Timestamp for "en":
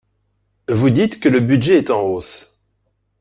1.91-2.01